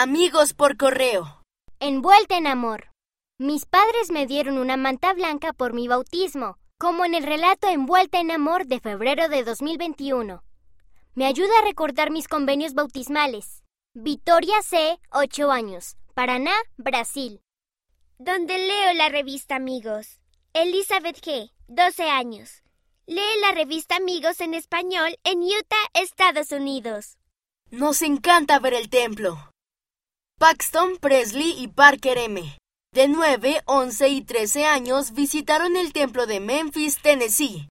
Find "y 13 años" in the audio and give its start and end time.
34.08-35.12